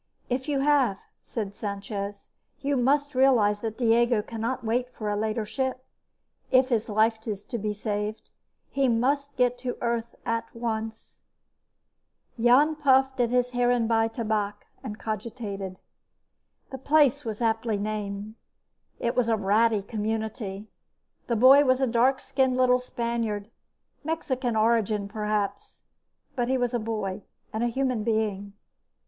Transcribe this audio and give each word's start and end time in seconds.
"If 0.31 0.49
you 0.49 0.61
have," 0.61 0.97
said 1.21 1.53
Sanchez, 1.53 2.31
"you 2.59 2.75
must 2.75 3.13
realize 3.13 3.59
that 3.59 3.77
Diego 3.77 4.23
cannot 4.23 4.63
wait 4.63 4.89
for 4.91 5.11
a 5.11 5.15
later 5.15 5.45
ship, 5.45 5.85
if 6.49 6.69
his 6.69 6.89
life 6.89 7.27
is 7.27 7.43
to 7.43 7.59
be 7.59 7.71
saved. 7.71 8.31
He 8.71 8.87
must 8.87 9.35
get 9.37 9.59
to 9.59 9.77
Earth 9.79 10.15
at 10.25 10.47
once." 10.55 11.21
Jan 12.41 12.75
puffed 12.77 13.19
at 13.19 13.29
the 13.29 13.43
Heerenbaai 13.43 14.07
Tabak 14.11 14.65
and 14.83 14.97
cogitated. 14.97 15.77
The 16.71 16.79
place 16.79 17.23
was 17.23 17.39
aptly 17.39 17.77
named. 17.77 18.33
It 18.99 19.15
was 19.15 19.29
a 19.29 19.37
ratty 19.37 19.83
community. 19.83 20.67
The 21.27 21.35
boy 21.35 21.63
was 21.63 21.79
a 21.79 21.85
dark 21.85 22.19
skinned 22.21 22.57
little 22.57 22.79
Spaniard 22.79 23.45
of 23.45 23.51
Mexican 24.03 24.55
origin, 24.55 25.07
perhaps. 25.07 25.83
But 26.35 26.47
he 26.47 26.57
was 26.57 26.73
a 26.73 26.79
boy, 26.79 27.21
and 27.53 27.63
a 27.63 27.67
human 27.67 28.03
being. 28.03 28.53